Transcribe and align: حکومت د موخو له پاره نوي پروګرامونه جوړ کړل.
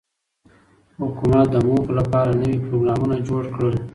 حکومت 1.01 1.47
د 1.51 1.55
موخو 1.65 1.91
له 1.97 2.03
پاره 2.11 2.33
نوي 2.41 2.57
پروګرامونه 2.67 3.15
جوړ 3.27 3.43
کړل. 3.55 3.75